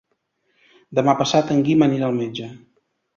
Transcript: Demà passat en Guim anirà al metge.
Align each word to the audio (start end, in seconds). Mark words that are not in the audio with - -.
Demà 0.99 1.13
passat 1.19 1.53
en 1.57 1.61
Guim 1.67 1.87
anirà 1.89 2.09
al 2.09 2.17
metge. 2.21 2.49